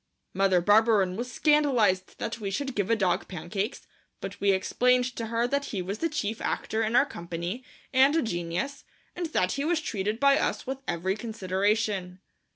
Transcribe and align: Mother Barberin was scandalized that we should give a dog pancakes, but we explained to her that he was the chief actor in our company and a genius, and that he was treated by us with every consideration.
Mother 0.33 0.61
Barberin 0.61 1.15
was 1.15 1.31
scandalized 1.31 2.17
that 2.17 2.39
we 2.39 2.49
should 2.49 2.73
give 2.73 2.89
a 2.89 2.95
dog 2.95 3.27
pancakes, 3.27 3.85
but 4.19 4.41
we 4.41 4.49
explained 4.51 5.05
to 5.15 5.27
her 5.27 5.45
that 5.47 5.65
he 5.65 5.83
was 5.83 5.99
the 5.99 6.09
chief 6.09 6.41
actor 6.41 6.81
in 6.81 6.95
our 6.95 7.05
company 7.05 7.63
and 7.93 8.15
a 8.15 8.23
genius, 8.23 8.83
and 9.15 9.27
that 9.27 9.51
he 9.51 9.63
was 9.63 9.79
treated 9.79 10.19
by 10.19 10.39
us 10.39 10.65
with 10.65 10.79
every 10.87 11.15
consideration. 11.15 12.19